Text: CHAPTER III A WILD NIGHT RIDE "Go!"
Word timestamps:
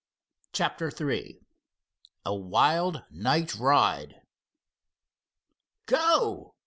CHAPTER 0.51 0.89
III 0.99 1.39
A 2.25 2.33
WILD 2.33 3.03
NIGHT 3.11 3.53
RIDE 3.53 4.23
"Go!" 5.85 6.55